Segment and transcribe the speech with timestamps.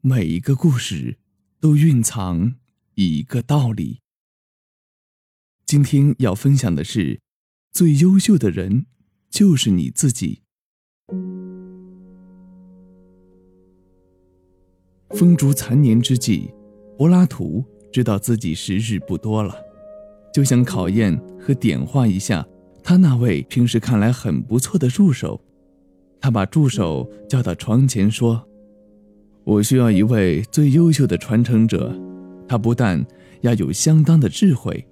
[0.00, 1.18] 每一个故事
[1.58, 2.54] 都蕴藏
[2.94, 3.98] 一个道理。
[5.66, 7.20] 今天要分享的是，
[7.72, 8.86] 最优秀的人
[9.28, 10.42] 就是你自己。
[15.10, 16.54] 风烛残年之际，
[16.96, 19.52] 柏拉图知道自己时日不多了，
[20.32, 22.46] 就想考验和点化一下
[22.84, 25.44] 他那位平时看来很不错的助手。
[26.20, 28.48] 他把助手叫到床前说
[29.48, 31.98] ：“我需要一位最优秀的传承者，
[32.46, 33.02] 他不但
[33.40, 34.86] 要有相当的智慧，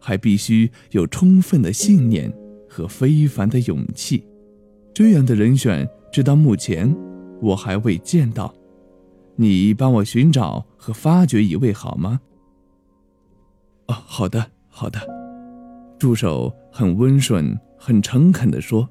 [0.00, 2.28] 还必须有充分的信念
[2.68, 4.26] 和非凡的勇气。
[4.92, 6.92] 这样的人选，直到目前
[7.40, 8.52] 我还未见到。
[9.36, 12.20] 你帮我寻找和发掘一位好吗
[13.86, 14.98] ？”“哦，好的，好的。”
[16.00, 18.88] 助手很温顺、很诚恳地说。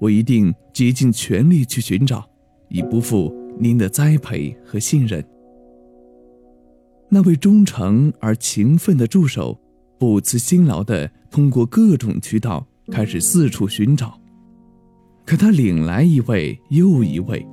[0.00, 2.28] 我一定竭尽全力去寻找，
[2.68, 5.24] 以不负您的栽培和信任。
[7.10, 9.58] 那位忠诚而勤奋的助手，
[9.98, 14.20] 不辞辛劳地通过各种渠道开始四处寻找，
[15.24, 17.46] 可他领来一位又一位，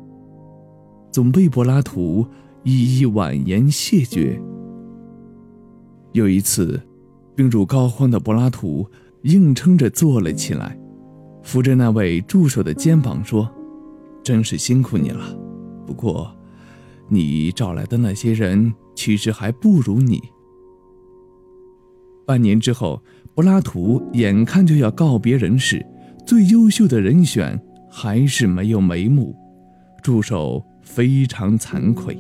[1.11, 2.27] 总被柏拉图
[2.63, 4.39] 一一婉言谢绝。
[6.11, 6.81] 有一次，
[7.35, 8.85] 病入膏肓的柏拉图
[9.23, 10.77] 硬撑着坐了起来。
[11.43, 13.47] 扶着那位助手的肩膀说
[14.23, 15.44] ：“真是辛苦你了。
[15.85, 16.35] 不过，
[17.07, 20.21] 你找来的那些人其实还不如你。”
[22.25, 23.01] 半年之后，
[23.33, 25.85] 柏拉图眼看就要告别人世，
[26.25, 29.35] 最优秀的人选还是没有眉目。
[30.01, 32.17] 助手非常惭愧，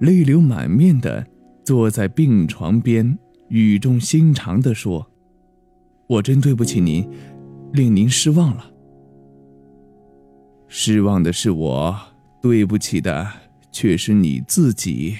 [0.00, 1.26] 泪流满面地
[1.64, 5.06] 坐在病床边，语重心长地说
[6.08, 7.08] ：“我真对不起您。”
[7.74, 8.70] 令您失望了，
[10.68, 11.96] 失望的是我，
[12.44, 13.26] 对不起的
[13.72, 15.16] 却是你自己。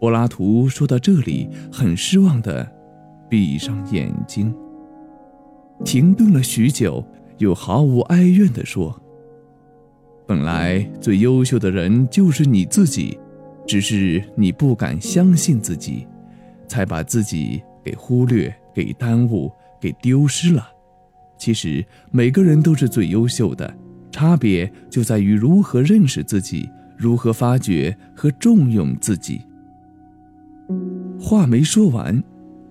[0.00, 2.68] 柏拉图说到这里，很失望的
[3.30, 4.52] 闭上眼睛，
[5.84, 7.06] 停顿了许久，
[7.38, 9.00] 又毫无哀怨的说
[10.26, 13.16] ：“本来最优秀的人就是你自己，
[13.68, 16.08] 只是你不敢相信自己，
[16.66, 19.48] 才把自己给忽略，给耽误。”
[19.78, 20.66] 给丢失了。
[21.38, 23.72] 其实每个人都是最优秀的，
[24.16, 26.66] 差别就在于如何认识自己，
[26.96, 29.42] 如何发掘和重用自己。
[31.20, 32.24] 话没说完，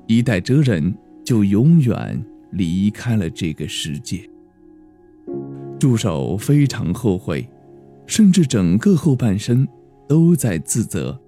[0.08, 0.92] 一代哲人
[1.24, 2.20] 就永远
[2.50, 4.28] 离开了这个世界。
[5.78, 7.48] 助手非常后悔，
[8.08, 9.68] 甚至整个后半生
[10.08, 11.22] 都在自责。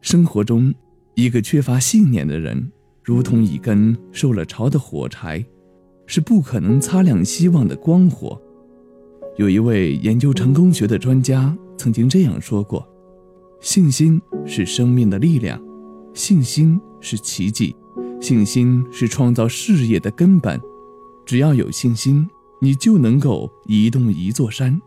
[0.00, 0.74] 生活中，
[1.14, 2.72] 一个缺乏信念的人。
[3.04, 5.44] 如同一根受了潮的火柴，
[6.12, 8.38] 是不可能擦亮希望的光火。
[9.38, 12.86] 有一位研究成功学的专家曾经这样说过
[13.62, 15.58] ：“信心是生命的力量，
[16.12, 17.74] 信心是奇迹，
[18.20, 20.60] 信心是创造事业的根本。
[21.24, 22.28] 只要有信心，
[22.60, 24.78] 你就能够移动一座山；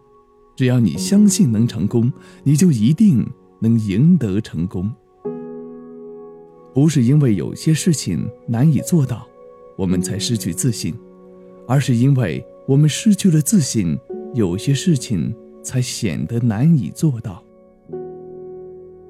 [0.56, 2.14] 只要你相信能成功，
[2.44, 4.94] 你就一定能赢得成功。”
[6.72, 9.28] 不是因为有些事情难以做到，
[9.76, 10.94] 我们才失去自信，
[11.68, 13.98] 而是因为我们失去了自信，
[14.34, 15.34] 有些事情
[15.64, 17.44] 才显得难以做到。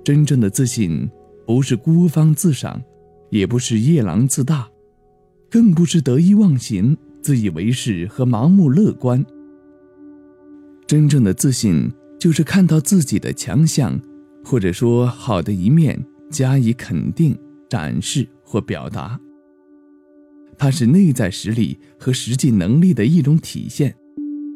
[0.03, 1.09] 真正的自信，
[1.45, 2.81] 不是孤芳自赏，
[3.29, 4.69] 也不是夜郎自大，
[5.49, 9.25] 更不是得意忘形、自以为是和盲目乐观。
[10.85, 13.99] 真正的自信，就是看到自己的强项，
[14.43, 17.37] 或者说好的一面，加以肯定。
[17.67, 19.19] 展示或表达，
[20.57, 23.95] 它是内在实力和实际能力的一种体现，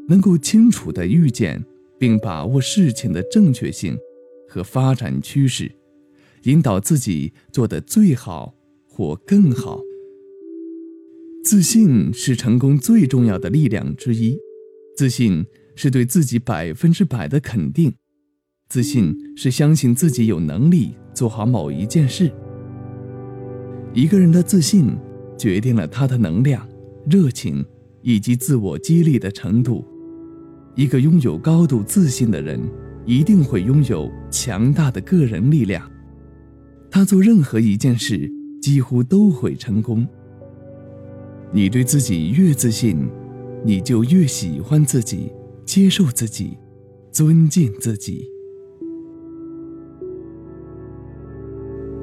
[0.07, 1.63] 能够清楚地预见
[1.99, 3.97] 并把握事情的正确性
[4.47, 5.71] 和发展趋势，
[6.43, 8.53] 引导自己做得最好
[8.87, 9.79] 或更好。
[11.43, 14.37] 自信是成功最重要的力量之一，
[14.95, 15.45] 自信
[15.75, 17.93] 是对自己百分之百的肯定，
[18.67, 22.31] 自信是相信自己有能力做好某一件事。
[23.93, 24.95] 一个人的自信，
[25.39, 26.67] 决定了他的能量、
[27.09, 27.65] 热情
[28.01, 29.83] 以及自我激励的程度。
[30.75, 32.59] 一个拥有高度自信的人，
[33.05, 35.89] 一定会拥有强大的个人力量。
[36.91, 38.29] 他做任何一件事，
[38.61, 40.05] 几乎都会成功。
[41.51, 43.09] 你对自己越自信，
[43.65, 45.31] 你就越喜欢自己、
[45.65, 46.57] 接受自己、
[47.11, 48.29] 尊敬自己。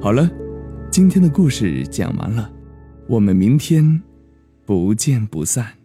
[0.01, 0.27] 好了。
[0.89, 2.49] 今天的故事讲完了，
[3.07, 4.01] 我们明天
[4.65, 5.76] 不见不散。